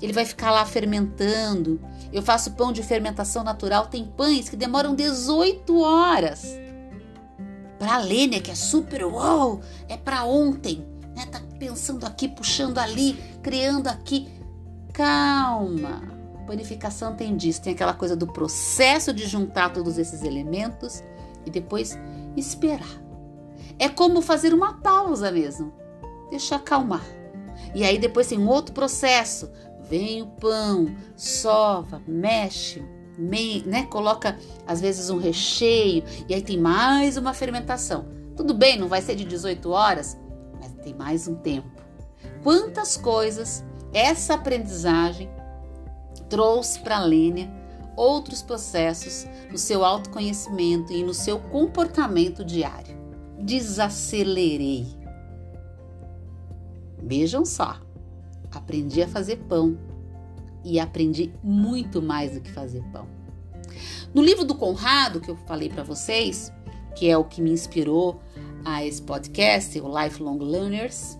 Ele 0.00 0.12
vai 0.12 0.24
ficar 0.24 0.50
lá 0.50 0.64
fermentando. 0.64 1.80
Eu 2.12 2.22
faço 2.22 2.52
pão 2.52 2.72
de 2.72 2.82
fermentação 2.82 3.44
natural. 3.44 3.86
Tem 3.86 4.04
pães 4.04 4.48
que 4.48 4.56
demoram 4.56 4.94
18 4.94 5.78
horas. 5.80 6.44
Para 7.78 7.94
a 7.94 7.98
Lênia, 7.98 8.40
que 8.40 8.50
é 8.50 8.54
super 8.54 9.04
uau, 9.04 9.60
é 9.88 9.96
para 9.96 10.24
ontem. 10.24 10.86
Né? 11.14 11.26
Tá 11.26 11.40
pensando 11.58 12.06
aqui, 12.06 12.28
puxando 12.28 12.78
ali, 12.78 13.14
criando 13.42 13.88
aqui. 13.88 14.28
Calma. 14.92 16.02
Panificação 16.46 17.14
tem 17.14 17.36
disso. 17.36 17.62
Tem 17.62 17.74
aquela 17.74 17.94
coisa 17.94 18.16
do 18.16 18.26
processo 18.26 19.12
de 19.12 19.26
juntar 19.26 19.72
todos 19.72 19.98
esses 19.98 20.22
elementos 20.22 21.02
e 21.44 21.50
depois 21.50 21.98
esperar. 22.36 23.00
É 23.78 23.88
como 23.88 24.20
fazer 24.22 24.52
uma 24.52 24.74
pausa 24.74 25.30
mesmo. 25.30 25.72
Deixa 26.30 26.56
acalmar. 26.56 27.04
E 27.74 27.84
aí 27.84 27.98
depois 27.98 28.26
tem 28.26 28.38
um 28.38 28.48
outro 28.48 28.74
processo 28.74 29.50
Vem 29.90 30.22
o 30.22 30.26
pão, 30.26 30.94
sova, 31.16 32.00
mexe, 32.06 32.80
me, 33.18 33.60
né? 33.66 33.86
Coloca 33.86 34.38
às 34.64 34.80
vezes 34.80 35.10
um 35.10 35.18
recheio 35.18 36.04
e 36.28 36.32
aí 36.32 36.40
tem 36.40 36.56
mais 36.56 37.16
uma 37.16 37.34
fermentação. 37.34 38.06
Tudo 38.36 38.54
bem, 38.54 38.78
não 38.78 38.86
vai 38.86 39.02
ser 39.02 39.16
de 39.16 39.24
18 39.24 39.68
horas, 39.68 40.16
mas 40.60 40.72
tem 40.84 40.94
mais 40.94 41.26
um 41.26 41.34
tempo. 41.34 41.68
Quantas 42.44 42.96
coisas 42.96 43.64
essa 43.92 44.34
aprendizagem 44.34 45.28
trouxe 46.28 46.78
para 46.78 46.98
a 46.98 47.04
Lênia 47.04 47.50
outros 47.96 48.42
processos 48.42 49.26
no 49.50 49.58
seu 49.58 49.84
autoconhecimento 49.84 50.92
e 50.92 51.02
no 51.02 51.12
seu 51.12 51.40
comportamento 51.40 52.44
diário. 52.44 52.96
Desacelerei. 53.40 54.86
Vejam 57.02 57.44
só 57.44 57.89
aprendi 58.52 59.02
a 59.02 59.08
fazer 59.08 59.36
pão 59.48 59.78
e 60.64 60.78
aprendi 60.78 61.32
muito 61.42 62.02
mais 62.02 62.32
do 62.32 62.40
que 62.40 62.50
fazer 62.50 62.82
pão. 62.92 63.06
No 64.12 64.22
livro 64.22 64.44
do 64.44 64.54
Conrado, 64.54 65.20
que 65.20 65.30
eu 65.30 65.36
falei 65.36 65.68
para 65.68 65.82
vocês, 65.82 66.52
que 66.94 67.08
é 67.08 67.16
o 67.16 67.24
que 67.24 67.40
me 67.40 67.50
inspirou 67.50 68.20
a 68.64 68.84
esse 68.84 69.00
podcast, 69.00 69.80
o 69.80 70.02
Lifelong 70.02 70.38
Learners, 70.38 71.18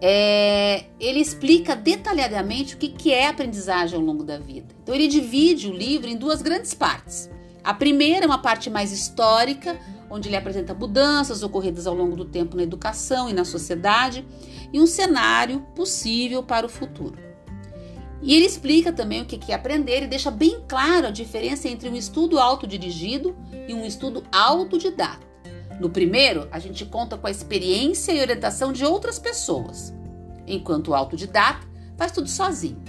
é, 0.00 0.84
ele 1.00 1.20
explica 1.20 1.74
detalhadamente 1.74 2.74
o 2.74 2.78
que, 2.78 2.88
que 2.88 3.12
é 3.12 3.28
aprendizagem 3.28 3.96
ao 3.96 4.04
longo 4.04 4.24
da 4.24 4.38
vida. 4.38 4.74
Então, 4.82 4.94
ele 4.94 5.08
divide 5.08 5.68
o 5.68 5.72
livro 5.72 6.08
em 6.08 6.16
duas 6.16 6.42
grandes 6.42 6.74
partes. 6.74 7.30
A 7.64 7.72
primeira 7.72 8.24
é 8.24 8.26
uma 8.26 8.38
parte 8.38 8.68
mais 8.68 8.92
histórica, 8.92 9.78
onde 10.10 10.28
ele 10.28 10.36
apresenta 10.36 10.74
mudanças 10.74 11.42
ocorridas 11.42 11.86
ao 11.86 11.94
longo 11.94 12.16
do 12.16 12.24
tempo 12.24 12.56
na 12.56 12.62
educação 12.62 13.28
e 13.28 13.32
na 13.32 13.44
sociedade, 13.44 14.26
e 14.72 14.80
um 14.80 14.86
cenário 14.86 15.60
possível 15.74 16.42
para 16.42 16.66
o 16.66 16.68
futuro. 16.68 17.26
E 18.22 18.34
ele 18.34 18.46
explica 18.46 18.92
também 18.92 19.22
o 19.22 19.26
que 19.26 19.52
é 19.52 19.54
aprender 19.54 20.02
e 20.02 20.06
deixa 20.06 20.30
bem 20.30 20.62
claro 20.66 21.08
a 21.08 21.10
diferença 21.10 21.68
entre 21.68 21.88
um 21.88 21.94
estudo 21.94 22.38
autodirigido 22.38 23.36
e 23.68 23.74
um 23.74 23.84
estudo 23.84 24.24
autodidata. 24.32 25.26
No 25.78 25.90
primeiro, 25.90 26.48
a 26.50 26.58
gente 26.58 26.86
conta 26.86 27.18
com 27.18 27.26
a 27.26 27.30
experiência 27.30 28.12
e 28.12 28.20
orientação 28.20 28.72
de 28.72 28.84
outras 28.84 29.18
pessoas, 29.18 29.94
enquanto 30.46 30.88
o 30.88 30.94
autodidata 30.94 31.66
faz 31.96 32.12
tudo 32.12 32.28
sozinho. 32.28 32.82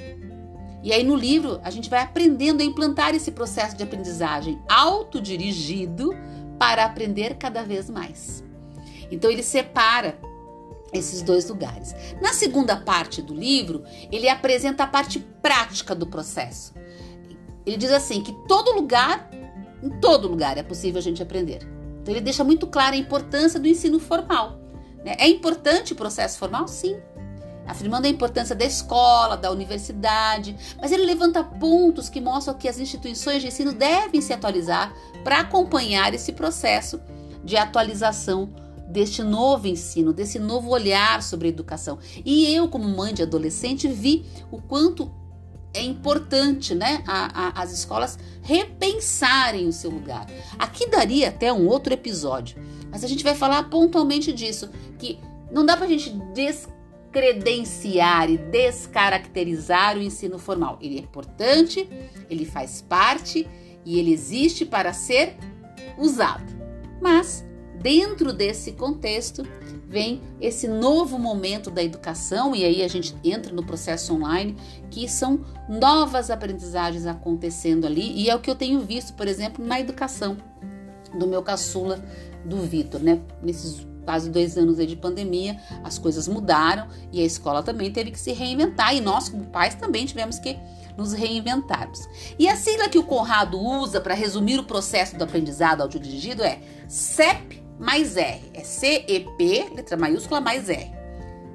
E 0.84 0.94
aí 0.94 1.04
no 1.04 1.16
livro 1.16 1.60
a 1.64 1.70
gente 1.70 1.90
vai 1.90 2.02
aprendendo 2.02 2.62
a 2.62 2.66
implantar 2.66 3.14
esse 3.14 3.32
processo 3.32 3.76
de 3.76 3.84
aprendizagem 3.84 4.62
autodirigido 4.70 6.12
para 6.58 6.86
aprender 6.86 7.36
cada 7.36 7.64
vez 7.64 7.90
mais. 7.90 8.44
Então 9.12 9.30
ele 9.30 9.44
separa 9.44 10.20
esses 10.94 11.22
dois 11.22 11.48
lugares. 11.50 11.94
Na 12.22 12.34
segunda 12.34 12.78
parte 12.78 13.22
do 13.22 13.34
livro, 13.34 13.84
ele 14.12 14.30
apresenta 14.30 14.84
a 14.84 14.88
parte 14.88 15.20
prática 15.20 15.94
do 15.94 16.08
processo. 16.08 16.74
Ele 17.66 17.78
diz 17.78 17.92
assim 17.92 18.22
que 18.22 18.32
todo 18.48 18.74
lugar, 18.74 19.30
em 19.84 19.90
todo 20.00 20.28
lugar 20.28 20.58
é 20.58 20.64
possível 20.64 21.00
a 21.00 21.04
gente 21.04 21.22
aprender. 21.22 21.68
Então 22.02 22.14
ele 22.14 22.22
deixa 22.22 22.44
muito 22.44 22.68
clara 22.68 22.96
a 22.96 23.00
importância 23.00 23.60
do 23.60 23.68
ensino 23.68 24.00
formal. 24.00 24.60
Né? 25.04 25.16
É 25.20 25.28
importante 25.28 25.94
o 25.94 25.96
processo 25.96 26.40
formal? 26.40 26.68
Sim. 26.68 26.98
Afirmando 27.68 28.08
a 28.08 28.10
importância 28.10 28.56
da 28.56 28.66
escola, 28.66 29.36
da 29.36 29.52
universidade, 29.52 30.56
mas 30.82 30.92
ele 30.92 31.04
levanta 31.04 31.44
pontos 31.44 32.10
que 32.10 32.22
mostram 32.22 32.56
que 32.56 32.68
as 32.68 32.80
instituições 32.80 33.42
de 33.42 33.50
ensino 33.50 33.74
devem 33.74 34.22
se 34.22 34.34
atualizar 34.34 34.94
para 35.24 35.40
acompanhar 35.40 36.14
esse 36.14 36.32
processo 36.34 37.00
de 37.44 37.58
atualização 37.58 38.50
deste 38.88 39.22
novo 39.22 39.68
ensino, 39.68 40.14
desse 40.14 40.40
novo 40.40 40.70
olhar 40.70 41.22
sobre 41.22 41.48
a 41.48 41.50
educação. 41.50 42.00
E 42.26 42.54
eu, 42.54 42.68
como 42.70 42.88
mãe 42.88 43.14
de 43.14 43.22
adolescente, 43.22 43.88
vi 43.88 44.26
o 44.50 44.62
quanto 44.62 45.12
é 45.74 45.84
importante, 45.84 46.74
né, 46.74 47.04
a, 47.06 47.60
a, 47.60 47.62
as 47.62 47.72
escolas 47.72 48.18
repensarem 48.42 49.68
o 49.68 49.74
seu 49.74 49.92
lugar. 49.92 50.26
Aqui 50.58 50.90
daria 50.90 51.30
até 51.30 51.52
um 51.54 51.68
outro 51.68 51.94
episódio, 51.94 52.58
mas 52.90 53.04
a 53.04 53.08
gente 53.08 53.24
vai 53.24 53.36
falar 53.36 53.70
pontualmente 53.70 54.34
disso, 54.34 54.70
que 54.98 55.20
não 55.52 55.66
dá 55.66 55.76
para 55.76 55.86
a 55.86 55.90
gente 55.90 56.10
credenciar 57.18 58.30
e 58.30 58.38
descaracterizar 58.38 59.98
o 59.98 60.04
ensino 60.04 60.38
formal. 60.38 60.78
Ele 60.80 60.98
é 60.98 61.02
importante, 61.02 61.90
ele 62.30 62.46
faz 62.46 62.80
parte 62.80 63.48
e 63.84 63.98
ele 63.98 64.14
existe 64.14 64.64
para 64.64 64.94
ser 64.94 65.36
usado. 65.98 66.46
Mas, 67.02 67.44
dentro 67.82 68.32
desse 68.32 68.74
contexto, 68.74 69.42
vem 69.88 70.22
esse 70.40 70.68
novo 70.68 71.18
momento 71.18 71.72
da 71.72 71.82
educação, 71.82 72.56
e 72.56 72.64
aí 72.64 72.84
a 72.84 72.88
gente 72.88 73.16
entra 73.24 73.52
no 73.52 73.66
processo 73.66 74.14
online, 74.14 74.56
que 74.92 75.10
são 75.10 75.44
novas 75.68 76.30
aprendizagens 76.30 77.08
acontecendo 77.08 77.88
ali, 77.88 78.12
e 78.12 78.30
é 78.30 78.36
o 78.36 78.40
que 78.40 78.52
eu 78.52 78.56
tenho 78.56 78.80
visto, 78.82 79.16
por 79.16 79.28
exemplo, 79.28 79.66
na 79.66 79.80
educação 79.80 80.38
do 81.18 81.26
meu 81.26 81.42
caçula, 81.42 82.00
do 82.46 82.58
Vitor, 82.58 83.02
né? 83.02 83.20
Nesses 83.42 83.88
quase 84.08 84.30
dois 84.30 84.58
anos 84.58 84.78
de 84.78 84.96
pandemia, 84.96 85.60
as 85.84 86.00
coisas 86.00 86.30
mudaram 86.30 86.88
e 87.12 87.22
a 87.22 87.26
escola 87.26 87.62
também 87.62 87.92
teve 87.92 88.10
que 88.10 88.18
se 88.18 88.32
reinventar, 88.32 88.96
e 88.96 89.02
nós, 89.02 89.28
como 89.28 89.44
pais, 89.48 89.76
também 89.76 90.06
tivemos 90.06 90.40
que 90.40 90.58
nos 90.96 91.12
reinventarmos. 91.12 92.08
E 92.40 92.48
a 92.48 92.56
sigla 92.56 92.88
que 92.88 92.98
o 92.98 93.04
Conrado 93.04 93.60
usa 93.60 94.00
para 94.00 94.14
resumir 94.14 94.60
o 94.60 94.64
processo 94.64 95.18
do 95.18 95.26
aprendizado 95.26 95.82
audiodirigido 95.82 96.42
é 96.42 96.62
CEP 96.88 97.62
mais 97.78 98.16
R. 98.16 98.50
É 98.54 98.64
CEP, 98.64 99.76
letra 99.76 99.98
maiúscula, 99.98 100.40
mais 100.40 100.70
R. 100.70 100.90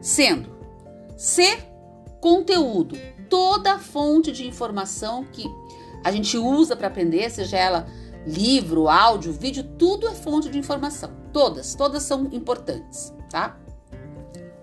Sendo 0.02 0.54
C, 1.16 1.58
conteúdo. 2.20 2.98
Toda 3.30 3.78
fonte 3.78 4.30
de 4.30 4.46
informação 4.46 5.24
que 5.24 5.46
a 6.04 6.12
gente 6.12 6.36
usa 6.36 6.76
para 6.76 6.88
aprender, 6.88 7.30
seja 7.30 7.56
ela 7.56 7.86
livro, 8.26 8.88
áudio, 8.88 9.32
vídeo, 9.32 9.64
tudo 9.78 10.06
é 10.06 10.14
fonte 10.14 10.50
de 10.50 10.58
informação. 10.58 11.21
Todas, 11.32 11.74
todas 11.74 12.02
são 12.02 12.28
importantes, 12.32 13.12
tá? 13.30 13.56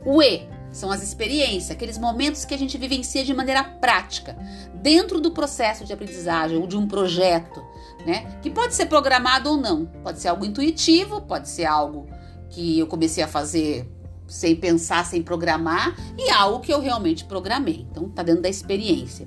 O 0.06 0.22
E 0.22 0.48
são 0.72 0.92
as 0.92 1.02
experiências, 1.02 1.72
aqueles 1.72 1.98
momentos 1.98 2.46
que 2.46 2.54
a 2.54 2.58
gente 2.58 2.78
vivencia 2.78 3.24
de 3.24 3.34
maneira 3.34 3.64
prática, 3.64 4.38
dentro 4.76 5.20
do 5.20 5.32
processo 5.32 5.84
de 5.84 5.92
aprendizagem 5.92 6.58
ou 6.58 6.68
de 6.68 6.78
um 6.78 6.88
projeto, 6.88 7.62
né? 8.06 8.38
Que 8.42 8.50
pode 8.50 8.76
ser 8.76 8.86
programado 8.86 9.50
ou 9.50 9.58
não, 9.58 9.86
pode 9.86 10.20
ser 10.20 10.28
algo 10.28 10.46
intuitivo, 10.46 11.22
pode 11.22 11.50
ser 11.50 11.66
algo 11.66 12.08
que 12.50 12.80
eu 12.80 12.88
comecei 12.88 13.24
a 13.24 13.28
fazer 13.28 13.90
sem 14.28 14.56
pensar, 14.56 15.06
sem 15.06 15.24
programar, 15.24 15.96
e 16.18 16.30
algo 16.30 16.60
que 16.60 16.72
eu 16.72 16.80
realmente 16.80 17.26
programei. 17.26 17.88
Então, 17.90 18.08
tá 18.10 18.22
dentro 18.22 18.44
da 18.44 18.50
experiência. 18.50 19.26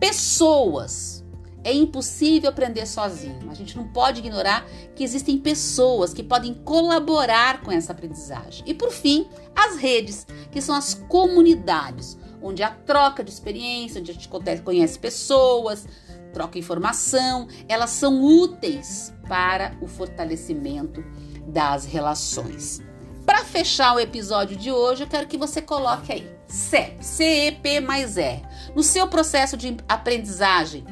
Pessoas, 0.00 1.21
é 1.64 1.72
impossível 1.72 2.50
aprender 2.50 2.86
sozinho. 2.86 3.50
A 3.50 3.54
gente 3.54 3.76
não 3.76 3.88
pode 3.88 4.20
ignorar 4.20 4.66
que 4.94 5.04
existem 5.04 5.38
pessoas 5.38 6.12
que 6.12 6.22
podem 6.22 6.54
colaborar 6.54 7.62
com 7.62 7.70
essa 7.70 7.92
aprendizagem. 7.92 8.64
E 8.66 8.74
por 8.74 8.90
fim, 8.90 9.28
as 9.54 9.76
redes, 9.76 10.26
que 10.50 10.60
são 10.60 10.74
as 10.74 10.94
comunidades, 10.94 12.18
onde 12.42 12.62
há 12.62 12.70
troca 12.70 13.22
de 13.22 13.30
experiência, 13.30 14.00
onde 14.00 14.10
a 14.10 14.14
gente 14.14 14.28
conhece 14.62 14.98
pessoas, 14.98 15.86
troca 16.32 16.58
informação, 16.58 17.46
elas 17.68 17.90
são 17.90 18.22
úteis 18.24 19.12
para 19.28 19.76
o 19.80 19.86
fortalecimento 19.86 21.04
das 21.46 21.84
relações. 21.84 22.80
Para 23.24 23.44
fechar 23.44 23.94
o 23.94 24.00
episódio 24.00 24.56
de 24.56 24.72
hoje, 24.72 25.04
eu 25.04 25.06
quero 25.06 25.28
que 25.28 25.38
você 25.38 25.62
coloque 25.62 26.12
aí 26.12 26.28
CEP, 26.46 27.04
CEP 27.04 27.80
mais 27.80 28.16
R, 28.16 28.42
no 28.74 28.82
seu 28.82 29.06
processo 29.06 29.56
de 29.56 29.76
aprendizagem 29.88 30.84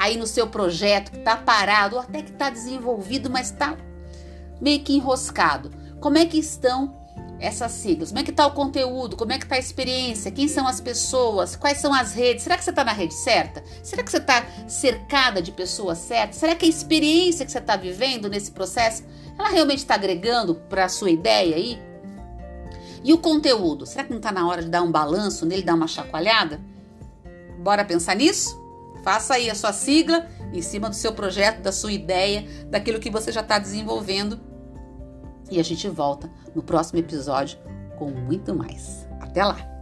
aí 0.00 0.16
no 0.16 0.26
seu 0.26 0.46
projeto 0.46 1.10
que 1.10 1.18
está 1.18 1.36
parado 1.36 1.96
ou 1.96 2.00
até 2.00 2.22
que 2.22 2.30
está 2.30 2.48
desenvolvido, 2.48 3.28
mas 3.28 3.48
está 3.48 3.76
meio 4.58 4.80
que 4.80 4.94
enroscado. 4.94 5.70
Como 6.00 6.16
é 6.16 6.24
que 6.24 6.38
estão 6.38 6.96
essas 7.38 7.72
siglas? 7.72 8.08
Como 8.08 8.18
é 8.18 8.24
que 8.24 8.30
está 8.30 8.46
o 8.46 8.52
conteúdo? 8.52 9.14
Como 9.14 9.30
é 9.30 9.36
que 9.36 9.44
está 9.44 9.56
a 9.56 9.58
experiência? 9.58 10.30
Quem 10.30 10.48
são 10.48 10.66
as 10.66 10.80
pessoas? 10.80 11.54
Quais 11.54 11.78
são 11.78 11.92
as 11.92 12.14
redes? 12.14 12.44
Será 12.44 12.56
que 12.56 12.64
você 12.64 12.70
está 12.70 12.82
na 12.82 12.94
rede 12.94 13.12
certa? 13.12 13.62
Será 13.82 14.02
que 14.02 14.10
você 14.10 14.16
está 14.16 14.42
cercada 14.66 15.42
de 15.42 15.52
pessoas 15.52 15.98
certas? 15.98 16.36
Será 16.36 16.54
que 16.54 16.64
a 16.64 16.68
experiência 16.68 17.44
que 17.44 17.52
você 17.52 17.58
está 17.58 17.76
vivendo 17.76 18.26
nesse 18.30 18.52
processo, 18.52 19.04
ela 19.38 19.50
realmente 19.50 19.80
está 19.80 19.96
agregando 19.96 20.54
para 20.54 20.86
a 20.86 20.88
sua 20.88 21.10
ideia 21.10 21.56
aí? 21.56 21.78
E 23.04 23.12
o 23.12 23.18
conteúdo? 23.18 23.84
Será 23.84 24.02
que 24.04 24.10
não 24.10 24.18
está 24.18 24.32
na 24.32 24.48
hora 24.48 24.62
de 24.62 24.70
dar 24.70 24.80
um 24.80 24.90
balanço 24.90 25.44
nele, 25.44 25.62
dar 25.62 25.74
uma 25.74 25.86
chacoalhada? 25.86 26.58
Bora 27.58 27.84
pensar 27.84 28.16
nisso? 28.16 28.59
Faça 29.02 29.34
aí 29.34 29.50
a 29.50 29.54
sua 29.54 29.72
sigla 29.72 30.26
em 30.52 30.62
cima 30.62 30.88
do 30.88 30.94
seu 30.94 31.12
projeto, 31.12 31.62
da 31.62 31.72
sua 31.72 31.92
ideia, 31.92 32.44
daquilo 32.66 33.00
que 33.00 33.10
você 33.10 33.32
já 33.32 33.40
está 33.40 33.58
desenvolvendo. 33.58 34.40
E 35.50 35.58
a 35.58 35.64
gente 35.64 35.88
volta 35.88 36.30
no 36.54 36.62
próximo 36.62 36.98
episódio 36.98 37.58
com 37.98 38.10
muito 38.10 38.54
mais. 38.54 39.06
Até 39.20 39.44
lá! 39.44 39.79